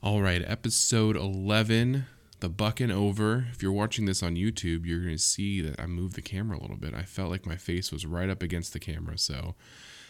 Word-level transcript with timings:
All 0.00 0.22
right, 0.22 0.44
episode 0.46 1.16
11, 1.16 2.06
the 2.38 2.48
Bucn' 2.48 2.92
Over. 2.92 3.46
If 3.50 3.64
you're 3.64 3.72
watching 3.72 4.04
this 4.04 4.22
on 4.22 4.36
YouTube, 4.36 4.86
you're 4.86 5.00
going 5.00 5.16
to 5.16 5.18
see 5.18 5.60
that 5.60 5.80
I 5.80 5.86
moved 5.86 6.14
the 6.14 6.22
camera 6.22 6.56
a 6.56 6.62
little 6.62 6.76
bit. 6.76 6.94
I 6.94 7.02
felt 7.02 7.30
like 7.30 7.44
my 7.44 7.56
face 7.56 7.90
was 7.90 8.06
right 8.06 8.30
up 8.30 8.40
against 8.40 8.72
the 8.72 8.78
camera. 8.78 9.18
So, 9.18 9.56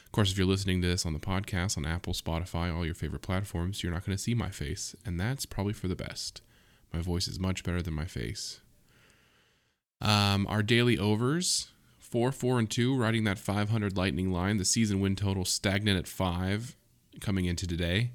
of 0.05 0.13
course, 0.13 0.31
if 0.31 0.37
you're 0.37 0.47
listening 0.47 0.83
to 0.83 0.89
this 0.89 1.07
on 1.07 1.15
the 1.15 1.19
podcast, 1.19 1.79
on 1.79 1.87
Apple, 1.87 2.13
Spotify, 2.13 2.73
all 2.73 2.85
your 2.85 2.95
favorite 2.95 3.23
platforms, 3.23 3.83
you're 3.83 3.91
not 3.91 4.05
going 4.05 4.15
to 4.15 4.23
see 4.23 4.35
my 4.35 4.51
face. 4.51 4.95
And 5.07 5.19
that's 5.19 5.47
probably 5.47 5.73
for 5.73 5.89
the 5.89 5.97
best. 5.97 6.43
My 6.93 7.01
voice 7.01 7.27
is 7.27 7.41
much 7.41 7.65
better 7.65 7.81
than 7.81 7.95
my 7.95 8.05
face. 8.05 8.61
Um, 10.03 10.47
our 10.49 10.63
daily 10.63 10.99
overs 10.99 11.69
four, 11.99 12.31
four, 12.31 12.59
and 12.59 12.71
two, 12.71 12.95
riding 12.95 13.25
that 13.25 13.39
500 13.39 13.97
lightning 13.97 14.31
line. 14.33 14.59
The 14.59 14.67
season 14.67 15.01
win 15.01 15.17
total 15.17 15.47
stagnant 15.47 15.99
at 15.99 16.07
five 16.07 16.77
coming 17.21 17.47
into 17.47 17.67
today. 17.67 18.13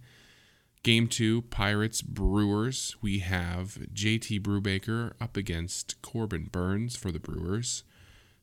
Game 0.83 1.07
two, 1.07 1.43
Pirates 1.43 2.01
Brewers. 2.01 2.97
We 3.01 3.19
have 3.19 3.77
JT 3.93 4.41
Brubaker 4.41 5.13
up 5.21 5.37
against 5.37 6.01
Corbin 6.01 6.49
Burnes 6.51 6.97
for 6.97 7.09
the 7.09 7.21
Brewers. 7.21 7.85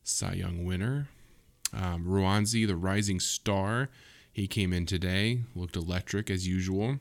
Cy 0.03 0.33
Young 0.33 0.65
winner. 0.65 1.09
Um, 1.71 2.03
Roansy, 2.03 2.65
the 2.65 2.75
rising 2.75 3.19
star. 3.19 3.89
He 4.33 4.47
came 4.47 4.73
in 4.73 4.87
today, 4.87 5.43
looked 5.55 5.75
electric 5.75 6.31
as 6.31 6.47
usual. 6.47 6.97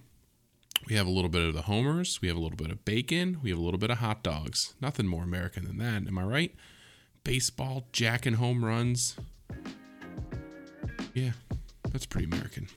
We 0.89 0.97
have 0.97 1.07
a 1.07 1.11
little 1.11 1.31
bit 1.31 1.47
of 1.49 1.55
the 1.55 1.63
homers. 1.63 2.21
We 2.21 2.29
have 2.29 2.37
a 2.37 2.41
little 2.41 2.57
bit 2.57 2.71
of 2.71 2.85
bacon. 2.85 3.39
We 3.43 3.49
have 3.49 3.59
a 3.59 3.63
little 3.63 3.81
bit 3.81 3.91
of 3.91 3.99
hot 3.99 4.23
dogs. 4.23 4.75
Nothing 4.79 5.07
more 5.07 5.23
American 5.23 5.65
than 5.65 5.79
that. 5.79 6.07
Am 6.07 6.19
I 6.19 6.25
right? 6.25 6.55
Baseball, 7.25 7.87
jack 7.93 8.27
and 8.27 8.37
home 8.37 8.63
runs. 8.63 9.17
Yeah, 11.15 11.33
that's 11.91 12.07
pretty 12.07 12.27
American. 12.27 12.69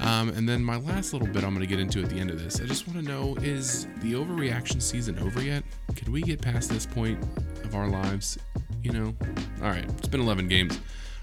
Um, 0.00 0.28
and 0.30 0.48
then 0.48 0.62
my 0.62 0.76
last 0.76 1.12
little 1.12 1.28
bit 1.28 1.44
I'm 1.44 1.50
going 1.50 1.60
to 1.60 1.66
get 1.66 1.80
into 1.80 2.02
at 2.02 2.08
the 2.08 2.18
end 2.18 2.30
of 2.30 2.42
this. 2.42 2.60
I 2.60 2.64
just 2.64 2.86
want 2.86 3.04
to 3.04 3.04
know 3.04 3.36
is 3.42 3.86
the 4.00 4.12
overreaction 4.14 4.80
season 4.80 5.18
over 5.18 5.42
yet? 5.42 5.64
Can 5.96 6.12
we 6.12 6.22
get 6.22 6.40
past 6.40 6.70
this 6.70 6.86
point 6.86 7.22
of 7.64 7.74
our 7.74 7.88
lives? 7.88 8.38
You 8.82 8.92
know? 8.92 9.14
All 9.62 9.70
right, 9.70 9.84
it's 9.84 10.08
been 10.08 10.20
11 10.20 10.48
games. 10.48 10.80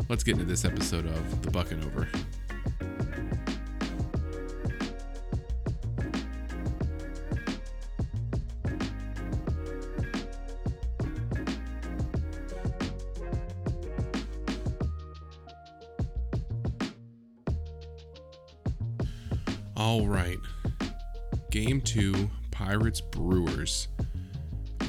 Let's 0.09 0.23
get 0.23 0.33
into 0.33 0.45
this 0.45 0.65
episode 0.65 1.05
of 1.05 1.41
The 1.41 1.51
Bucn' 1.51 1.85
Over. 1.85 2.07
All 19.77 20.07
right. 20.07 20.39
Game 21.51 21.81
two, 21.81 22.29
Pirates 22.51 23.01
Brewers. 23.01 23.89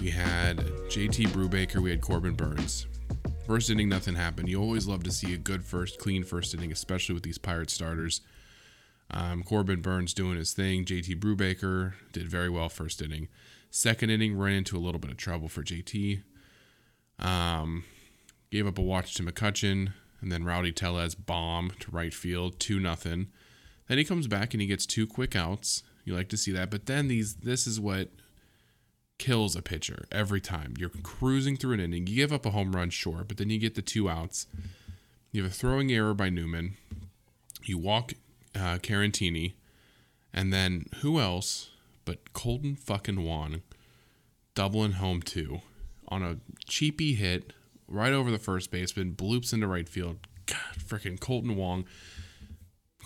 We 0.01 0.11
had 0.11 0.59
JT 0.59 1.29
Brubaker, 1.29 1.83
we 1.83 1.91
had 1.91 2.01
Corbin 2.01 2.35
Burnes. 2.35 2.87
First 3.47 3.69
inning, 3.69 3.89
nothing 3.89 4.15
happened. 4.15 4.49
You 4.49 4.61
always 4.61 4.87
love 4.87 5.03
to 5.05 5.11
see 5.11 5.35
a 5.35 5.39
good 5.39 5.65
first, 5.65 5.99
clean 5.99 6.23
first 6.23 6.55
inning, 6.55 6.71
especially 6.71 7.15
with 7.15 7.25
these 7.25 7.39
Pirate 7.39 7.71
starters. 7.71 8.21
Um, 9.11 9.43
Corbin 9.43 9.81
Burnes 9.81 10.15
doing 10.15 10.37
his 10.37 10.53
thing. 10.53 10.85
JT 10.85 11.19
Brubaker 11.19 11.95
did 12.13 12.29
very 12.29 12.49
well 12.49 12.69
first 12.69 13.03
inning. 13.03 13.29
Second 13.71 14.11
inning, 14.11 14.39
ran 14.39 14.55
into 14.55 14.77
a 14.77 14.79
little 14.79 15.01
bit 15.01 15.11
of 15.11 15.17
trouble 15.17 15.49
for 15.49 15.63
JT. 15.63 16.23
Um, 17.19 17.85
gave 18.51 18.67
up 18.67 18.79
a 18.79 18.83
watch 18.83 19.15
to 19.15 19.23
McCutchen, 19.25 19.93
and 20.21 20.31
then 20.31 20.45
Rowdy 20.45 20.73
Tellez 20.73 21.17
bomb 21.17 21.73
to 21.81 21.91
right 21.91 22.15
field, 22.15 22.61
two 22.61 22.79
nothing. 22.79 23.29
Then 23.89 23.99
he 23.99 24.05
comes 24.05 24.27
back 24.27 24.55
and 24.55 24.61
he 24.61 24.67
gets 24.67 24.87
two 24.87 25.07
quick 25.07 25.37
outs. 25.37 25.83
You 26.05 26.15
like 26.15 26.29
to 26.29 26.37
see 26.37 26.53
that, 26.53 26.71
but 26.71 26.87
then 26.87 27.09
these 27.09 27.35
this 27.35 27.67
is 27.67 27.81
what 27.81 28.11
kills 29.19 29.57
a 29.57 29.63
pitcher 29.63 30.07
every 30.13 30.41
time. 30.41 30.75
You're 30.79 30.91
cruising 31.03 31.57
through 31.57 31.75
an 31.75 31.81
inning. 31.81 32.07
You 32.07 32.17
give 32.17 32.33
up 32.33 32.47
a 32.47 32.51
home 32.51 32.75
run, 32.75 32.91
sure, 32.91 33.25
but 33.27 33.39
then 33.39 33.51
you 33.51 33.59
get 33.59 33.75
the 33.75 33.83
two 33.83 34.09
outs. 34.09 34.47
You 35.33 35.43
have 35.43 35.51
a 35.51 35.55
throwing 35.55 35.91
error 35.93 36.15
by 36.15 36.31
Newman. 36.31 36.77
You 37.65 37.79
walk 37.79 38.13
uh, 38.55 38.79
Caratini, 38.79 39.55
and 40.33 40.53
then 40.53 40.87
who 41.01 41.21
else 41.21 41.71
but 42.05 42.33
Kolten 42.33 42.79
fucking 42.79 43.25
Wong 43.25 43.63
doubling 44.55 44.93
home 44.93 45.21
two 45.21 45.61
on 46.09 46.23
a 46.23 46.39
cheapy 46.67 47.15
hit 47.15 47.53
right 47.89 48.13
over 48.13 48.31
the 48.31 48.39
first 48.39 48.71
baseman, 48.71 49.13
bloops 49.13 49.53
into 49.53 49.67
right 49.67 49.89
field. 49.89 50.19
God, 50.47 50.59
freaking 50.79 51.19
Kolten 51.19 51.57
Wong 51.57 51.85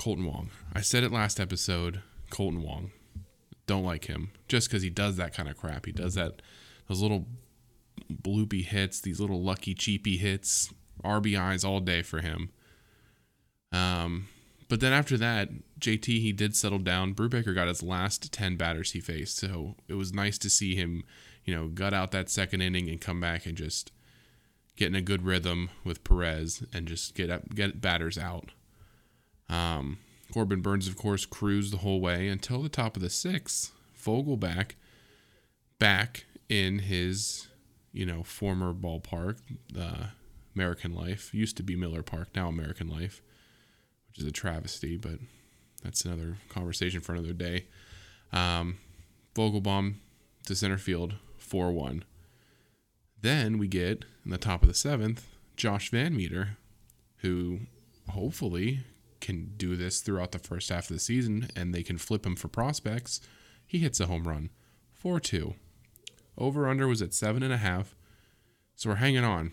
Kolten 0.01 0.25
Wong. 0.25 0.49
I 0.73 0.81
said 0.81 1.05
it 1.05 1.13
last 1.13 1.39
episode. 1.39 2.01
Kolten 2.31 2.63
Wong. 2.63 2.91
Don't 3.67 3.85
like 3.85 4.07
him 4.07 4.31
just 4.49 4.69
because 4.69 4.83
he 4.83 4.89
does 4.89 5.17
that 5.17 5.35
kind 5.35 5.47
of 5.47 5.59
crap. 5.59 5.85
He 5.85 5.93
does 5.93 6.15
that, 6.15 6.41
those 6.89 7.03
little 7.03 7.27
bloopy 8.11 8.65
hits, 8.65 9.03
these 9.03 9.21
little 9.21 9.43
lucky 9.43 9.75
cheapy 9.75 10.17
hits, 10.17 10.73
RBIs 11.05 11.67
all 11.67 11.81
day 11.81 12.01
for 12.01 12.23
him. 12.23 12.51
Um, 13.73 14.29
but 14.71 14.81
then 14.81 14.95
after 14.95 15.19
that, 15.19 15.51
JT 15.79 16.07
he 16.07 16.33
did 16.33 16.57
settle 16.57 16.79
down. 16.79 17.15
Brubaker 17.15 17.55
got 17.55 17.69
his 17.69 17.83
last 17.83 18.33
ten 18.33 18.57
batters 18.57 18.93
he 18.93 19.01
faced, 19.01 19.37
so 19.37 19.77
it 19.87 19.95
was 19.95 20.15
nice 20.15 20.39
to 20.39 20.49
see 20.49 20.75
him, 20.75 21.05
you 21.45 21.55
know, 21.55 21.69
gut 21.69 21.93
out 21.93 22.11
that 22.13 22.31
second 22.31 22.63
inning 22.63 22.89
and 22.89 23.03
come 23.03 23.21
back 23.21 23.45
and 23.45 23.57
just 23.57 23.93
get 24.77 24.89
in 24.89 24.95
a 24.95 25.03
good 25.03 25.27
rhythm 25.27 25.69
with 25.85 26.03
Perez 26.05 26.65
and 26.73 26.89
just 26.89 27.15
get 27.15 27.29
up, 27.29 27.55
get 27.55 27.83
batters 27.83 28.17
out. 28.17 28.53
Um, 29.51 29.99
Corbin 30.33 30.63
Burnes, 30.63 30.87
of 30.87 30.97
course, 30.97 31.27
cruised 31.27 31.73
the 31.73 31.79
whole 31.79 32.01
way 32.01 32.29
until 32.29 32.63
the 32.63 32.69
top 32.69 32.97
of 32.97 33.03
the 33.03 33.11
sixth. 33.11 33.73
Vogelbach 34.01 34.73
back 35.79 36.25
in 36.49 36.79
his, 36.81 37.49
you 37.93 38.07
know, 38.07 38.23
former 38.23 38.73
ballpark, 38.73 39.39
uh, 39.79 40.07
American 40.55 40.95
Life. 40.95 41.35
Used 41.35 41.57
to 41.57 41.63
be 41.63 41.75
Miller 41.75 42.03
Park, 42.03 42.29
now 42.35 42.49
American 42.49 42.89
Life, 42.89 43.21
which 44.09 44.21
is 44.21 44.25
a 44.25 44.33
travesty, 44.33 44.97
but 44.97 45.19
that's 45.83 46.05
another 46.05 46.37
conversation 46.49 47.01
for 47.01 47.13
another 47.13 47.33
day. 47.33 47.67
Um, 48.33 48.79
Vogelbach 49.35 49.95
to 50.47 50.55
center 50.55 50.79
field, 50.79 51.15
4 51.39 51.73
1. 51.73 52.05
Then 53.21 53.59
we 53.59 53.69
get 53.69 54.05
in 54.25 54.31
the 54.31 54.39
top 54.39 54.63
of 54.63 54.69
the 54.69 54.75
seventh, 54.75 55.27
Josh 55.57 55.91
VanMeter, 55.91 56.51
who 57.19 57.61
hopefully 58.09 58.81
can 59.31 59.53
do 59.57 59.77
this 59.77 60.01
throughout 60.01 60.33
the 60.33 60.39
first 60.39 60.69
half 60.71 60.91
of 60.91 60.97
the 60.97 61.01
season 61.01 61.49
and 61.55 61.73
they 61.73 61.83
can 61.83 61.99
flip 61.99 62.27
him 62.27 62.37
for 62.37 62.49
prospects, 62.49 63.21
he 63.65 63.79
hits 63.79 64.01
a 64.01 64.07
home 64.07 64.27
run. 64.27 64.51
4 64.93 65.21
2. 65.21 65.55
Over 66.37 66.69
under 66.69 66.89
was 66.89 67.01
at 67.01 67.11
7.5. 67.11 67.87
So 68.75 68.91
we're 68.91 68.97
hanging 68.97 69.25
on. 69.25 69.53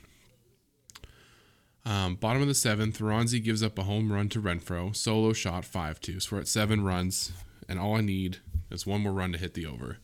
Um, 1.85 2.15
bottom 2.15 2.41
of 2.41 2.47
the 2.47 2.55
seventh, 2.55 2.99
Roansy 2.99 3.41
gives 3.41 3.63
up 3.63 3.77
a 3.77 3.83
home 3.83 4.11
run 4.11 4.29
to 4.29 4.41
Renfroe. 4.41 4.95
Solo 4.95 5.31
shot 5.31 5.63
5 5.63 5.99
2. 5.99 6.19
So 6.19 6.35
we're 6.35 6.41
at 6.41 6.47
seven 6.47 6.83
runs, 6.83 7.31
and 7.69 7.79
all 7.79 7.95
I 7.95 8.01
need 8.01 8.38
is 8.71 8.88
one 8.88 9.01
more 9.01 9.13
run 9.13 9.31
to 9.31 9.38
hit 9.38 9.53
the 9.53 9.65
over. 9.65 9.97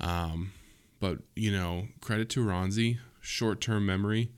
Um, 0.00 0.52
but, 1.00 1.18
you 1.36 1.52
know, 1.52 1.88
credit 2.00 2.28
to 2.30 2.44
Roansy, 2.44 2.98
short 3.20 3.60
term 3.60 3.86
memory 3.86 4.32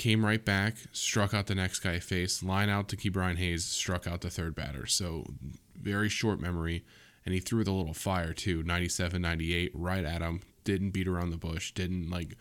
came 0.00 0.24
right 0.24 0.44
back, 0.44 0.76
struck 0.92 1.34
out 1.34 1.46
the 1.46 1.54
next 1.54 1.80
guy 1.80 1.98
face, 1.98 2.42
line 2.42 2.70
out 2.70 2.88
to 2.88 2.96
Ke'Bryan 2.96 3.36
Hayes, 3.36 3.66
struck 3.66 4.06
out 4.06 4.22
the 4.22 4.30
third 4.30 4.54
batter. 4.54 4.86
So 4.86 5.26
very 5.80 6.08
short 6.08 6.40
memory. 6.40 6.84
And 7.26 7.34
he 7.34 7.40
threw 7.40 7.58
a 7.58 7.64
little 7.64 7.92
fire 7.92 8.32
too, 8.32 8.62
97, 8.62 9.20
98, 9.20 9.72
right 9.74 10.04
at 10.04 10.22
him. 10.22 10.40
Didn't 10.64 10.90
beat 10.90 11.06
around 11.06 11.30
the 11.30 11.36
bush. 11.36 11.72
Didn't 11.72 12.08
like, 12.08 12.34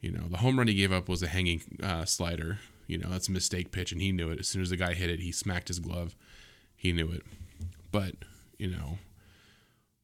you 0.00 0.12
know, 0.12 0.28
the 0.28 0.38
home 0.38 0.56
run 0.56 0.68
he 0.68 0.74
gave 0.74 0.92
up 0.92 1.08
was 1.08 1.20
a 1.22 1.26
hanging 1.26 1.62
uh, 1.82 2.04
slider. 2.04 2.60
You 2.86 2.98
know, 2.98 3.08
that's 3.10 3.28
a 3.28 3.32
mistake 3.32 3.72
pitch, 3.72 3.90
and 3.90 4.00
he 4.00 4.12
knew 4.12 4.30
it. 4.30 4.38
As 4.38 4.48
soon 4.48 4.62
as 4.62 4.70
the 4.70 4.76
guy 4.76 4.94
hit 4.94 5.10
it, 5.10 5.20
he 5.20 5.32
smacked 5.32 5.68
his 5.68 5.80
glove. 5.80 6.14
He 6.76 6.92
knew 6.92 7.10
it. 7.10 7.22
But, 7.90 8.14
you 8.56 8.68
know, 8.68 8.98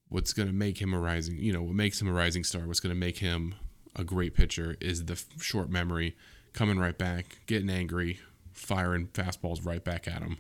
what's 0.09 0.33
going 0.33 0.49
to 0.49 0.55
make 0.55 0.83
him 0.83 0.93
a 0.93 0.99
rising, 0.99 1.39
you 1.39 1.53
know, 1.53 1.63
what 1.63 1.75
makes 1.75 2.01
him 2.01 2.09
a 2.09 2.13
rising 2.13 2.43
star, 2.43 2.67
what's 2.67 2.81
going 2.81 2.95
to 2.95 2.99
make 2.99 3.19
him 3.19 3.55
a 3.95 4.05
great 4.05 4.35
pitcher 4.35 4.77
is 4.81 5.05
the 5.05 5.21
short 5.41 5.71
memory 5.71 6.17
coming 6.57 6.79
right 6.79 6.97
back, 6.97 7.39
getting 7.47 7.71
angry, 7.71 8.19
firing 8.53 9.07
fastballs 9.09 9.65
right 9.65 9.85
back 9.85 10.09
at 10.09 10.23
him. 10.23 10.39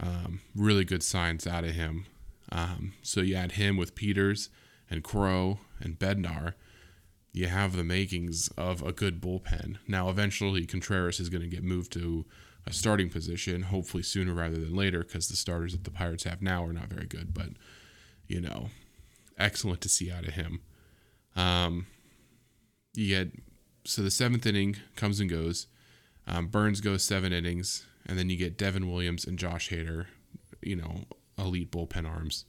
Um, 0.00 0.40
really 0.54 0.84
good 0.84 1.02
signs 1.02 1.46
out 1.46 1.64
of 1.64 1.72
him. 1.72 2.06
Um, 2.52 2.94
so 3.02 3.20
you 3.20 3.34
add 3.34 3.52
him 3.52 3.76
with 3.76 3.96
Peters 3.96 4.48
and 4.88 5.02
Crowe 5.02 5.58
and 5.80 5.98
Bednar, 5.98 6.54
you 7.32 7.48
have 7.48 7.76
the 7.76 7.84
makings 7.84 8.48
of 8.56 8.80
a 8.82 8.92
good 8.92 9.20
bullpen. 9.20 9.76
Now, 9.86 10.08
eventually, 10.08 10.64
Contreras 10.64 11.20
is 11.20 11.28
going 11.28 11.42
to 11.42 11.48
get 11.48 11.62
moved 11.62 11.92
to 11.92 12.24
a 12.64 12.72
starting 12.72 13.10
position, 13.10 13.62
hopefully 13.62 14.02
sooner 14.02 14.32
rather 14.32 14.56
than 14.56 14.74
later, 14.74 15.00
because 15.00 15.28
the 15.28 15.36
starters 15.36 15.72
that 15.72 15.84
the 15.84 15.90
Pirates 15.90 16.24
have 16.24 16.40
now 16.40 16.64
are 16.64 16.72
not 16.72 16.88
very 16.88 17.06
good. 17.06 17.34
But, 17.34 17.50
you 18.28 18.40
know, 18.40 18.70
excellent 19.36 19.80
to 19.82 19.88
see 19.88 20.10
out 20.10 20.26
of 20.26 20.34
him. 20.34 20.60
Um, 21.36 21.86
you 22.94 23.08
get 23.08 23.32
so 23.88 24.02
the 24.02 24.10
seventh 24.10 24.44
inning 24.44 24.76
comes 24.96 25.18
and 25.18 25.30
goes. 25.30 25.66
Um, 26.26 26.48
Burnes 26.48 26.82
goes 26.82 27.02
seven 27.02 27.32
innings, 27.32 27.86
and 28.04 28.18
then 28.18 28.28
you 28.28 28.36
get 28.36 28.58
Devin 28.58 28.90
Williams 28.90 29.24
and 29.24 29.38
Josh 29.38 29.70
Hader, 29.70 30.06
you 30.60 30.76
know, 30.76 31.04
elite 31.38 31.72
bullpen 31.72 32.06
arms. 32.06 32.44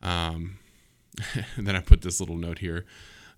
Um, 0.00 0.58
and 1.56 1.66
then 1.66 1.74
I 1.74 1.80
put 1.80 2.02
this 2.02 2.20
little 2.20 2.36
note 2.36 2.60
here. 2.60 2.86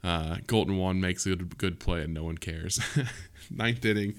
Uh, 0.04 0.36
Kolten 0.46 0.76
Wong 0.76 1.00
makes 1.00 1.24
a 1.24 1.30
good, 1.30 1.56
good 1.56 1.80
play 1.80 2.02
and 2.02 2.12
no 2.12 2.24
one 2.24 2.36
cares. 2.36 2.78
Ninth 3.50 3.84
inning, 3.84 4.16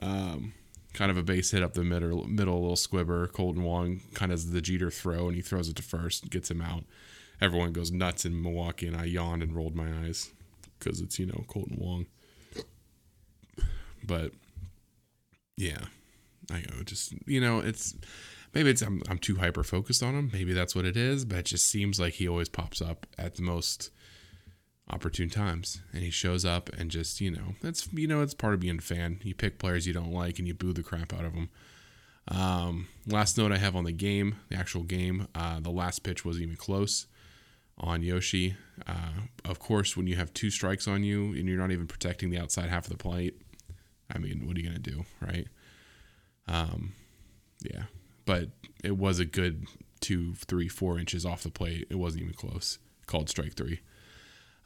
um, 0.00 0.54
kind 0.92 1.10
of 1.10 1.16
a 1.16 1.24
base 1.24 1.50
hit 1.50 1.64
up 1.64 1.74
the 1.74 1.82
middle, 1.82 2.24
middle, 2.28 2.60
little 2.60 2.76
squibber. 2.76 3.26
Kolten 3.26 3.62
Wong 3.62 4.00
kind 4.14 4.30
of 4.30 4.52
the 4.52 4.60
Jeter 4.60 4.92
throw, 4.92 5.26
and 5.26 5.34
he 5.34 5.42
throws 5.42 5.68
it 5.68 5.74
to 5.76 5.82
first, 5.82 6.30
gets 6.30 6.52
him 6.52 6.60
out. 6.60 6.84
Everyone 7.40 7.72
goes 7.72 7.90
nuts 7.90 8.24
in 8.24 8.40
Milwaukee, 8.40 8.86
and 8.86 8.96
I 8.96 9.06
yawned 9.06 9.42
and 9.42 9.56
rolled 9.56 9.74
my 9.74 9.88
eyes 10.04 10.30
because 10.82 11.00
it's 11.00 11.18
you 11.18 11.26
know 11.26 11.44
Kolten 11.48 11.78
Wong. 11.78 12.06
But 14.04 14.32
yeah, 15.56 15.84
I 16.50 16.60
know. 16.60 16.82
just 16.84 17.14
you 17.26 17.40
know 17.40 17.60
it's 17.60 17.94
maybe 18.54 18.70
it's 18.70 18.82
I'm 18.82 19.02
I'm 19.08 19.18
too 19.18 19.36
hyper 19.36 19.62
focused 19.62 20.02
on 20.02 20.14
him. 20.14 20.30
Maybe 20.32 20.52
that's 20.52 20.74
what 20.74 20.84
it 20.84 20.96
is, 20.96 21.24
but 21.24 21.38
it 21.38 21.46
just 21.46 21.68
seems 21.68 22.00
like 22.00 22.14
he 22.14 22.28
always 22.28 22.48
pops 22.48 22.80
up 22.80 23.06
at 23.18 23.36
the 23.36 23.42
most 23.42 23.90
opportune 24.90 25.30
times 25.30 25.80
and 25.92 26.02
he 26.02 26.10
shows 26.10 26.44
up 26.44 26.68
and 26.76 26.90
just 26.90 27.20
you 27.20 27.30
know 27.30 27.54
that's 27.62 27.90
you 27.92 28.06
know 28.06 28.20
it's 28.20 28.34
part 28.34 28.52
of 28.52 28.60
being 28.60 28.78
a 28.78 28.82
fan 28.82 29.18
you 29.22 29.34
pick 29.34 29.58
players 29.58 29.86
you 29.86 29.92
don't 29.92 30.12
like 30.12 30.38
and 30.38 30.46
you 30.46 30.54
boo 30.54 30.72
the 30.72 30.82
crap 30.82 31.14
out 31.14 31.24
of 31.24 31.32
them 31.34 31.48
um, 32.28 32.88
last 33.06 33.38
note 33.38 33.52
i 33.52 33.56
have 33.56 33.74
on 33.76 33.84
the 33.84 33.92
game 33.92 34.36
the 34.50 34.56
actual 34.56 34.82
game 34.82 35.28
uh, 35.34 35.60
the 35.60 35.70
last 35.70 36.00
pitch 36.00 36.24
wasn't 36.24 36.42
even 36.42 36.56
close 36.56 37.06
on 37.78 38.02
yoshi 38.02 38.54
uh, 38.86 39.22
of 39.44 39.58
course 39.58 39.96
when 39.96 40.06
you 40.06 40.16
have 40.16 40.32
two 40.34 40.50
strikes 40.50 40.86
on 40.86 41.02
you 41.02 41.32
and 41.32 41.48
you're 41.48 41.58
not 41.58 41.70
even 41.70 41.86
protecting 41.86 42.30
the 42.30 42.38
outside 42.38 42.68
half 42.68 42.84
of 42.84 42.90
the 42.90 42.98
plate 42.98 43.40
i 44.12 44.18
mean 44.18 44.46
what 44.46 44.56
are 44.56 44.60
you 44.60 44.68
going 44.68 44.80
to 44.80 44.90
do 44.90 45.04
right 45.20 45.48
um, 46.48 46.92
yeah 47.62 47.84
but 48.24 48.48
it 48.82 48.96
was 48.96 49.18
a 49.18 49.24
good 49.24 49.66
two 50.00 50.34
three 50.34 50.68
four 50.68 50.98
inches 50.98 51.24
off 51.24 51.42
the 51.42 51.50
plate 51.50 51.86
it 51.90 51.96
wasn't 51.96 52.22
even 52.22 52.34
close 52.34 52.78
called 53.06 53.28
strike 53.28 53.54
three 53.54 53.80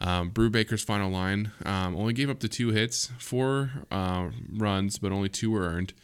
um, 0.00 0.30
Brubaker's 0.30 0.82
final 0.82 1.10
line 1.10 1.52
um, 1.64 1.96
only 1.96 2.12
gave 2.12 2.28
up 2.28 2.40
the 2.40 2.48
two 2.48 2.68
hits, 2.68 3.10
four 3.18 3.70
uh, 3.90 4.28
runs, 4.52 4.98
but 4.98 5.10
only 5.10 5.28
two 5.28 5.50
were 5.50 5.62
earned. 5.62 5.94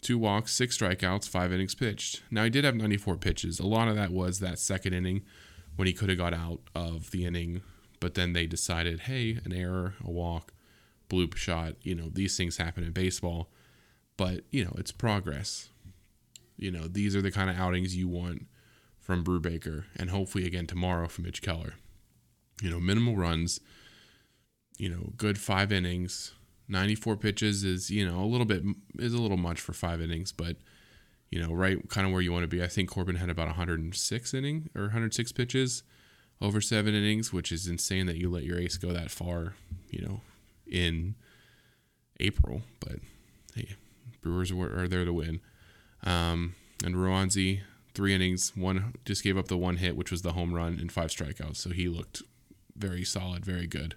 Two 0.00 0.18
walks, 0.18 0.52
six 0.52 0.78
strikeouts, 0.78 1.28
five 1.28 1.52
innings 1.52 1.74
pitched. 1.74 2.22
Now 2.30 2.44
he 2.44 2.50
did 2.50 2.64
have 2.64 2.74
94 2.74 3.16
pitches. 3.16 3.58
A 3.58 3.66
lot 3.66 3.88
of 3.88 3.96
that 3.96 4.10
was 4.10 4.40
that 4.40 4.58
second 4.58 4.92
inning 4.92 5.22
when 5.76 5.86
he 5.86 5.94
could 5.94 6.08
have 6.08 6.18
got 6.18 6.34
out 6.34 6.60
of 6.74 7.10
the 7.10 7.24
inning, 7.26 7.62
but 8.00 8.14
then 8.14 8.32
they 8.32 8.46
decided, 8.46 9.00
hey, 9.00 9.38
an 9.44 9.52
error, 9.52 9.94
a 10.02 10.10
walk, 10.10 10.52
bloop 11.08 11.36
shot. 11.36 11.74
You 11.82 11.94
know, 11.94 12.08
these 12.12 12.36
things 12.36 12.56
happen 12.56 12.84
in 12.84 12.92
baseball, 12.92 13.50
but 14.16 14.42
you 14.50 14.64
know, 14.64 14.74
it's 14.76 14.92
progress. 14.92 15.68
You 16.56 16.70
know, 16.70 16.86
these 16.86 17.16
are 17.16 17.22
the 17.22 17.32
kind 17.32 17.50
of 17.50 17.56
outings 17.56 17.96
you 17.96 18.08
want 18.08 18.46
from 19.00 19.24
Brubaker, 19.24 19.84
and 19.96 20.10
hopefully 20.10 20.46
again 20.46 20.66
tomorrow 20.66 21.08
from 21.08 21.24
Mitch 21.24 21.42
Keller 21.42 21.74
you 22.62 22.70
know, 22.70 22.80
minimal 22.80 23.16
runs, 23.16 23.60
you 24.78 24.88
know, 24.88 25.12
good 25.16 25.38
five 25.38 25.72
innings. 25.72 26.32
94 26.68 27.16
pitches 27.16 27.62
is, 27.62 27.90
you 27.90 28.08
know, 28.08 28.20
a 28.20 28.26
little 28.26 28.46
bit 28.46 28.62
is 28.98 29.12
a 29.12 29.20
little 29.20 29.36
much 29.36 29.60
for 29.60 29.72
five 29.72 30.00
innings, 30.00 30.32
but 30.32 30.56
you 31.30 31.42
know, 31.42 31.52
right 31.52 31.88
kind 31.88 32.06
of 32.06 32.12
where 32.12 32.22
you 32.22 32.32
want 32.32 32.44
to 32.44 32.48
be. 32.48 32.62
I 32.62 32.68
think 32.68 32.88
Corbin 32.88 33.16
had 33.16 33.28
about 33.28 33.48
106 33.48 34.34
inning 34.34 34.70
or 34.74 34.82
106 34.82 35.32
pitches 35.32 35.82
over 36.40 36.60
seven 36.60 36.94
innings, 36.94 37.32
which 37.32 37.52
is 37.52 37.66
insane 37.66 38.06
that 38.06 38.16
you 38.16 38.30
let 38.30 38.44
your 38.44 38.58
ace 38.58 38.78
go 38.78 38.92
that 38.92 39.10
far, 39.10 39.54
you 39.90 40.00
know, 40.00 40.20
in 40.74 41.14
April. 42.20 42.62
But 42.80 42.96
hey, 43.54 43.76
Brewers 44.20 44.50
are, 44.50 44.88
there 44.88 45.04
to 45.04 45.12
win. 45.12 45.40
Um, 46.02 46.54
and 46.84 46.96
Roansy, 46.96 47.60
three 47.94 48.14
innings, 48.14 48.52
one 48.56 48.94
just 49.04 49.22
gave 49.22 49.38
up 49.38 49.48
the 49.48 49.56
one 49.56 49.76
hit, 49.76 49.96
which 49.96 50.10
was 50.10 50.22
the 50.22 50.32
home 50.32 50.52
run, 50.52 50.78
and 50.80 50.90
five 50.90 51.10
strikeouts. 51.10 51.56
So 51.56 51.70
he 51.70 51.88
looked 51.88 52.22
very 52.76 53.04
solid, 53.04 53.44
very 53.44 53.66
good. 53.66 53.94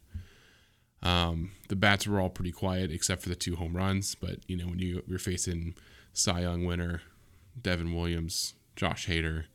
Um, 1.02 1.52
the 1.70 1.76
bats 1.76 2.08
were 2.08 2.20
all 2.20 2.30
pretty 2.30 2.52
quiet 2.52 2.92
except 2.92 3.22
for 3.22 3.30
the 3.30 3.36
two 3.36 3.56
home 3.56 3.76
runs, 3.76 4.16
but 4.16 4.40
you 4.48 4.58
know 4.58 4.68
when 4.68 4.80
you 4.80 5.04
you're 5.08 5.20
facing 5.20 5.76
Cy 6.14 6.42
Young 6.42 6.66
winner, 6.66 7.02
Devin 7.60 7.96
Williams, 7.96 8.56
Josh 8.76 9.08
Hader, 9.08 9.46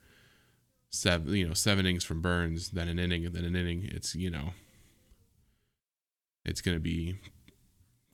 seven 0.91 1.35
you 1.35 1.49
know 1.49 1.55
seven 1.55 1.85
innings 1.85 2.05
from 2.05 2.21
Burnes, 2.21 2.71
then 2.71 2.89
an 2.89 2.99
inning, 2.99 3.27
and 3.27 3.35
then 3.35 3.45
an 3.45 3.57
inning. 3.57 3.89
It's 3.91 4.15
you 4.15 4.31
know 4.31 4.51
it's 6.45 6.61
going 6.61 6.77
to 6.77 6.81
be 6.81 7.17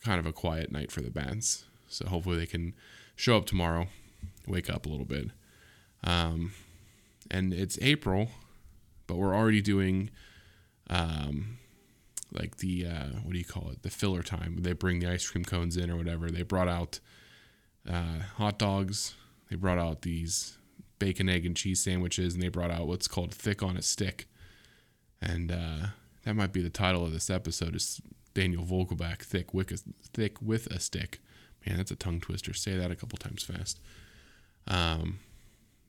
kind 0.04 0.20
of 0.20 0.26
a 0.26 0.32
quiet 0.32 0.70
night 0.70 0.90
for 0.90 1.00
the 1.00 1.10
bats. 1.10 1.64
So 1.88 2.06
hopefully 2.06 2.36
they 2.36 2.46
can 2.46 2.74
show 3.16 3.36
up 3.36 3.46
tomorrow, 3.46 3.88
wake 4.46 4.70
up 4.70 4.86
a 4.86 4.88
little 4.88 5.06
bit. 5.06 5.30
Um, 6.04 6.52
and 7.30 7.52
it's 7.52 7.78
April, 7.82 8.28
but 9.06 9.16
we're 9.16 9.34
already 9.34 9.60
doing 9.60 10.10
um, 10.88 11.58
like 12.32 12.58
the 12.58 12.86
uh, 12.86 13.06
what 13.22 13.32
do 13.32 13.38
you 13.38 13.44
call 13.44 13.70
it? 13.70 13.82
The 13.82 13.90
filler 13.90 14.22
time. 14.22 14.58
They 14.60 14.72
bring 14.72 15.00
the 15.00 15.10
ice 15.10 15.28
cream 15.28 15.44
cones 15.44 15.76
in 15.76 15.90
or 15.90 15.96
whatever. 15.96 16.30
They 16.30 16.42
brought 16.42 16.68
out 16.68 17.00
uh, 17.88 18.20
hot 18.36 18.58
dogs. 18.58 19.14
They 19.50 19.56
brought 19.56 19.78
out 19.78 20.02
these 20.02 20.58
bacon, 20.98 21.28
egg, 21.28 21.46
and 21.46 21.56
cheese 21.56 21.82
sandwiches, 21.82 22.34
and 22.34 22.42
they 22.42 22.48
brought 22.48 22.70
out 22.70 22.86
what's 22.86 23.08
called 23.08 23.34
thick 23.34 23.62
on 23.62 23.76
a 23.76 23.82
stick. 23.82 24.28
And 25.20 25.50
uh, 25.50 25.86
that 26.24 26.34
might 26.34 26.52
be 26.52 26.62
the 26.62 26.70
title 26.70 27.04
of 27.04 27.12
this 27.12 27.30
episode: 27.30 27.74
is 27.74 28.00
Daniel 28.34 28.64
Vogelbach 28.64 29.22
thick 29.22 29.52
with 29.52 29.72
a, 29.72 29.78
thick 30.12 30.40
with 30.40 30.66
a 30.68 30.80
stick. 30.80 31.20
Man, 31.66 31.76
that's 31.76 31.90
a 31.90 31.96
tongue 31.96 32.20
twister. 32.20 32.54
Say 32.54 32.76
that 32.76 32.90
a 32.90 32.96
couple 32.96 33.18
times 33.18 33.42
fast. 33.42 33.80
Um, 34.66 35.18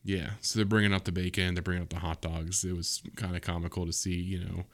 yeah, 0.04 0.32
so 0.42 0.58
they're 0.58 0.66
bringing 0.66 0.94
out 0.94 1.06
the 1.06 1.12
bacon, 1.12 1.54
they're 1.54 1.62
bringing 1.62 1.84
out 1.84 1.90
the 1.90 2.00
hot 2.00 2.22
dogs. 2.22 2.64
It 2.64 2.76
was 2.76 3.02
kind 3.16 3.36
of 3.36 3.42
comical 3.42 3.86
to 3.86 3.94
see, 3.94 4.16
you 4.16 4.40
know, 4.40 4.66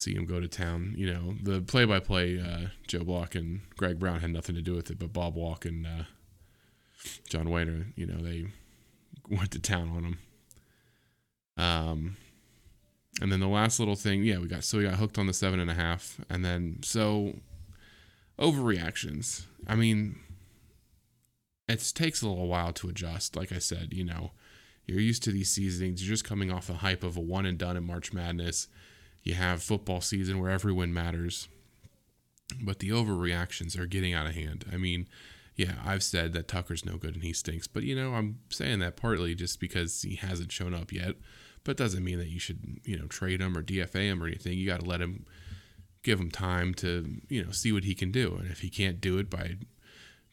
see 0.00 0.14
him 0.14 0.24
go 0.24 0.40
to 0.40 0.48
town. 0.48 0.94
You 0.96 1.12
know, 1.12 1.34
the 1.42 1.60
play-by-play 1.60 2.40
uh, 2.40 2.68
Joe 2.88 3.04
Block 3.04 3.34
and 3.34 3.60
Greg 3.76 3.98
Brown 3.98 4.20
had 4.20 4.30
nothing 4.30 4.54
to 4.54 4.62
do 4.62 4.74
with 4.74 4.90
it, 4.90 4.98
but 4.98 5.12
Bob 5.12 5.34
Walk 5.34 5.64
and 5.64 5.86
uh, 5.86 6.04
John 7.28 7.46
Wehner, 7.46 7.92
you 7.94 8.06
know, 8.06 8.18
they 8.22 8.46
went 9.30 9.50
to 9.52 9.58
town 9.58 9.90
on 9.90 10.04
him. 10.04 10.18
Um, 11.56 12.16
and 13.20 13.30
then 13.30 13.40
the 13.40 13.48
last 13.48 13.78
little 13.78 13.94
thing, 13.94 14.22
yeah, 14.22 14.38
we 14.38 14.46
got 14.46 14.64
so 14.64 14.78
we 14.78 14.84
got 14.84 14.94
hooked 14.94 15.18
on 15.18 15.26
the 15.26 15.32
seven 15.32 15.60
and 15.60 15.70
a 15.70 15.74
half, 15.74 16.20
and 16.30 16.44
then 16.44 16.78
so 16.82 17.34
overreactions. 18.38 19.44
I 19.66 19.76
mean, 19.76 20.18
it 21.68 21.92
takes 21.94 22.22
a 22.22 22.28
little 22.28 22.48
while 22.48 22.72
to 22.74 22.88
adjust. 22.88 23.36
Like 23.36 23.52
I 23.52 23.58
said, 23.58 23.92
you 23.92 24.04
know, 24.04 24.32
you're 24.86 25.00
used 25.00 25.22
to 25.24 25.30
these 25.30 25.50
seasons. 25.50 26.02
You're 26.02 26.14
just 26.14 26.24
coming 26.24 26.50
off 26.50 26.66
the 26.66 26.74
hype 26.74 27.04
of 27.04 27.16
a 27.16 27.20
one 27.20 27.46
and 27.46 27.58
done 27.58 27.76
in 27.76 27.84
March 27.84 28.12
Madness 28.12 28.68
you 29.22 29.34
have 29.34 29.62
football 29.62 30.00
season 30.00 30.40
where 30.40 30.50
every 30.50 30.72
win 30.72 30.92
matters. 30.92 31.48
But 32.60 32.80
the 32.80 32.90
overreactions 32.90 33.78
are 33.78 33.86
getting 33.86 34.12
out 34.12 34.26
of 34.26 34.34
hand. 34.34 34.64
I 34.72 34.76
mean, 34.76 35.08
yeah, 35.56 35.74
I've 35.84 36.02
said 36.02 36.32
that 36.32 36.48
Tucker's 36.48 36.84
no 36.84 36.96
good 36.96 37.14
and 37.14 37.22
he 37.22 37.32
stinks, 37.32 37.66
but 37.66 37.82
you 37.82 37.94
know, 37.94 38.14
I'm 38.14 38.40
saying 38.50 38.80
that 38.80 38.96
partly 38.96 39.34
just 39.34 39.60
because 39.60 40.02
he 40.02 40.16
hasn't 40.16 40.52
shown 40.52 40.74
up 40.74 40.92
yet. 40.92 41.14
But 41.64 41.76
doesn't 41.76 42.04
mean 42.04 42.18
that 42.18 42.28
you 42.28 42.40
should, 42.40 42.80
you 42.84 42.98
know, 42.98 43.06
trade 43.06 43.40
him 43.40 43.56
or 43.56 43.62
DFA 43.62 44.02
him 44.02 44.22
or 44.22 44.26
anything. 44.26 44.58
You 44.58 44.66
got 44.66 44.80
to 44.80 44.86
let 44.86 45.00
him 45.00 45.26
give 46.02 46.18
him 46.18 46.30
time 46.30 46.74
to, 46.74 47.20
you 47.28 47.44
know, 47.44 47.52
see 47.52 47.72
what 47.72 47.84
he 47.84 47.94
can 47.94 48.10
do. 48.10 48.36
And 48.40 48.50
if 48.50 48.60
he 48.60 48.68
can't 48.68 49.00
do 49.00 49.18
it 49.18 49.30
by 49.30 49.56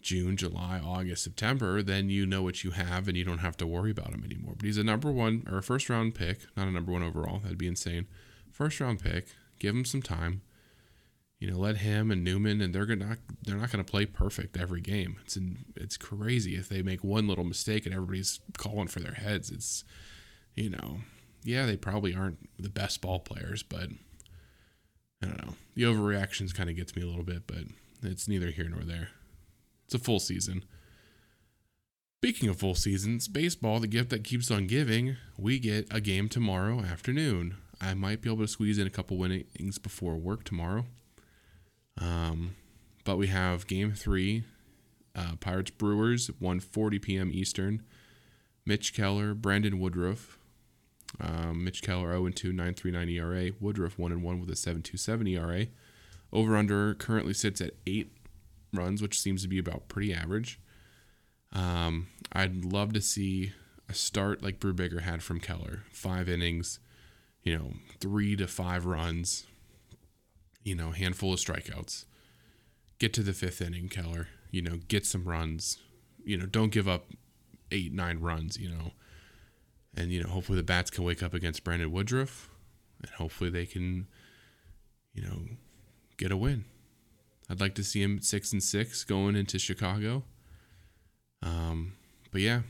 June, 0.02 0.38
July, 0.38 0.82
August, 0.84 1.24
September, 1.24 1.84
then 1.84 2.10
you 2.10 2.26
know 2.26 2.42
what 2.42 2.64
you 2.64 2.72
have 2.72 3.08
and 3.08 3.16
you 3.16 3.24
don't 3.24 3.40
have 3.40 3.58
to 3.58 3.68
worry 3.68 3.92
about 3.92 4.10
him 4.10 4.24
anymore. 4.24 4.54
But 4.58 4.66
he's 4.66 4.78
a 4.78 4.84
number 4.84 5.12
one 5.12 5.46
or 5.50 5.60
a 5.60 5.64
first 5.64 5.90
round 5.90 6.16
pick, 6.16 6.40
not 6.58 6.68
a 6.68 6.72
number 6.72 6.92
one 6.92 7.04
overall. 7.04 7.40
That'd 7.40 7.58
be 7.58 7.68
insane 7.68 8.08
first 8.60 8.80
round 8.82 9.00
pick. 9.00 9.28
Give 9.58 9.74
him 9.74 9.86
some 9.86 10.02
time. 10.02 10.42
You 11.40 11.50
know, 11.50 11.58
let 11.58 11.78
him 11.78 12.12
and 12.12 12.22
Newman 12.24 12.60
and 12.60 12.76
they're 12.76 12.86
gonna 12.86 13.18
they're 13.44 13.56
not 13.56 13.72
gonna 13.72 13.86
play 13.86 14.06
perfect 14.06 14.58
every 14.58 14.82
game. 14.82 15.16
It's 15.24 15.38
in, 15.38 15.60
it's 15.76 15.96
crazy 15.96 16.56
if 16.56 16.68
they 16.68 16.82
make 16.82 17.02
one 17.02 17.28
little 17.28 17.46
mistake 17.46 17.86
and 17.86 17.96
everybody's 17.96 18.42
calling 18.58 18.88
for 18.88 19.00
their 19.00 19.14
heads. 19.14 19.50
It's 19.50 19.86
you 20.56 20.72
know, 20.72 20.98
yeah, 21.44 21.66
they 21.66 21.78
probably 21.78 22.16
aren't 22.16 22.38
the 22.58 22.70
best 22.70 23.02
ball 23.02 23.20
players, 23.20 23.64
but 23.64 23.90
I 25.22 25.28
don't 25.28 25.46
know. 25.46 25.54
The 25.76 25.84
overreactions 25.84 26.54
kind 26.54 26.70
of 26.70 26.76
gets 26.76 26.96
me 26.96 27.02
a 27.02 27.08
little 27.08 27.24
bit, 27.24 27.48
but 27.48 27.64
it's 28.04 28.28
neither 28.28 28.48
here 28.52 28.70
nor 28.70 28.84
there. 28.84 29.10
It's 29.86 29.96
a 29.96 30.00
full 30.00 30.20
season. 30.20 30.64
Speaking 32.22 32.50
of 32.50 32.60
full 32.60 32.76
seasons, 32.76 33.28
baseball, 33.28 33.80
the 33.80 33.88
gift 33.88 34.10
that 34.10 34.26
keeps 34.26 34.52
on 34.52 34.68
giving, 34.68 35.16
we 35.38 35.58
get 35.58 35.88
a 35.90 36.02
game 36.02 36.28
tomorrow 36.28 36.82
afternoon. 36.82 37.56
I 37.80 37.94
might 37.94 38.22
be 38.22 38.30
able 38.30 38.44
to 38.44 38.48
squeeze 38.48 38.78
in 38.78 38.86
a 38.86 38.90
couple 38.90 39.18
winnings 39.18 39.78
before 39.78 40.18
work 40.18 40.44
tomorrow. 40.44 40.86
Um, 41.98 42.56
but 43.06 43.18
we 43.18 43.28
have 43.28 43.68
game 43.68 43.94
three, 43.94 44.44
uh, 45.16 45.36
Pirates 45.40 45.72
Brewers, 45.72 46.30
1:40 46.42 47.02
p.m. 47.02 47.32
Eastern. 47.34 47.84
Mitch 48.66 48.94
Keller, 48.94 49.34
Brandon 49.34 49.80
Woodruff. 49.80 50.39
Um, 51.20 51.64
Mitch 51.64 51.82
Keller 51.82 52.12
0 52.12 52.30
2, 52.30 52.54
9.39 52.54 53.12
ERA. 53.12 53.52
Woodruff 53.60 53.98
1 53.98 54.22
1 54.22 54.40
with 54.40 54.50
a 54.50 54.54
7.27 54.54 55.30
ERA. 55.36 55.68
Over 56.32 56.56
under 56.56 56.94
currently 56.94 57.34
sits 57.34 57.62
at 57.62 57.74
eight 57.88 58.12
runs, 58.74 59.02
which 59.02 59.20
seems 59.20 59.42
to 59.42 59.48
be 59.48 59.58
about 59.58 59.88
pretty 59.88 60.14
average. 60.14 60.60
Um, 61.52 62.08
I'd 62.32 62.64
love 62.64 62.94
to 62.94 63.02
see 63.02 63.54
a 63.90 63.94
start 63.94 64.44
like 64.44 64.60
Brubaker 64.60 65.02
had 65.02 65.24
from 65.24 65.40
Keller, 65.40 65.84
five 65.92 66.30
innings, 66.30 66.80
you 67.42 67.58
know, 67.58 67.74
three 68.00 68.36
to 68.36 68.48
five 68.48 68.86
runs, 68.86 69.48
you 70.64 70.76
know, 70.76 70.92
handful 70.92 71.34
of 71.34 71.40
strikeouts. 71.40 72.06
Get 73.00 73.14
to 73.14 73.24
the 73.24 73.34
fifth 73.34 73.62
inning, 73.62 73.90
Keller. 73.90 74.28
You 74.52 74.62
know, 74.62 74.78
get 74.88 75.06
some 75.06 75.24
runs. 75.24 75.80
You 76.24 76.38
know, 76.38 76.46
don't 76.46 76.72
give 76.72 76.88
up 76.88 77.08
eight, 77.72 77.94
nine 77.94 78.20
runs. 78.20 78.58
You 78.58 78.70
know, 78.70 78.92
and 79.96 80.12
you 80.12 80.24
know, 80.24 80.30
hopefully 80.30 80.58
the 80.58 80.64
bats 80.64 80.90
can 80.90 81.04
wake 81.04 81.24
up 81.24 81.34
against 81.34 81.64
Brandon 81.64 81.92
Woodruff, 81.92 82.50
and 83.02 83.12
hopefully 83.12 83.50
they 83.50 83.66
can, 83.66 84.08
you 85.14 85.24
know, 85.24 85.40
get 86.18 86.32
a 86.32 86.38
win. 86.38 86.66
I'd 87.50 87.62
like 87.62 87.76
to 87.76 87.84
see 87.84 88.02
him 88.02 88.22
six 88.22 88.52
and 88.54 88.62
six 88.62 89.04
going 89.04 89.36
into 89.36 89.58
Chicago. 89.58 90.24
Um, 91.42 91.94
but 92.32 92.42
yeah, 92.42 92.62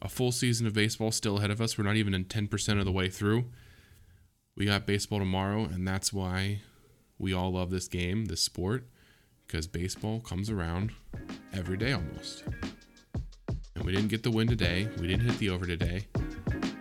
a 0.00 0.08
full 0.08 0.32
season 0.32 0.66
of 0.66 0.72
baseball 0.74 1.10
still 1.10 1.38
ahead 1.38 1.50
of 1.50 1.60
us. 1.60 1.76
We're 1.76 1.84
not 1.84 1.96
even 1.96 2.14
in 2.14 2.24
10% 2.24 2.78
of 2.78 2.84
the 2.84 2.92
way 2.92 3.08
through. 3.08 3.46
We 4.56 4.66
got 4.66 4.86
baseball 4.86 5.18
tomorrow, 5.18 5.64
and 5.64 5.86
that's 5.86 6.12
why 6.12 6.60
we 7.18 7.32
all 7.32 7.52
love 7.52 7.70
this 7.70 7.88
game, 7.88 8.26
this 8.26 8.42
sport, 8.42 8.86
because 9.46 9.66
baseball 9.66 10.20
comes 10.20 10.50
around 10.50 10.92
every 11.52 11.76
day 11.76 11.92
almost. 11.92 12.44
And 13.74 13.84
we 13.84 13.92
didn't 13.92 14.08
get 14.08 14.22
the 14.22 14.30
win 14.30 14.48
today, 14.48 14.88
we 15.00 15.06
didn't 15.06 15.28
hit 15.28 15.38
the 15.38 15.50
over 15.50 15.66
today, 15.66 16.06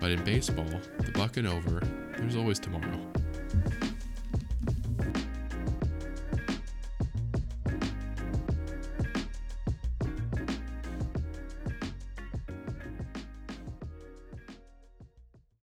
but 0.08 0.14
in 0.14 0.24
baseball, 0.24 0.82
the 1.00 1.12
buck 1.12 1.36
and 1.36 1.46
over, 1.46 1.82
there's 2.18 2.38
always 2.38 2.60
tomorrow. 2.60 3.17